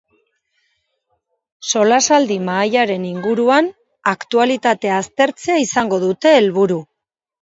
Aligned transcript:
Solasaldi 1.73 2.37
mahaiaren 2.47 3.05
inguruan, 3.09 3.67
aktualitatea 4.13 4.97
aztertzea 5.03 5.59
izango 5.65 6.01
dute 6.05 6.33
helburu. 6.39 6.79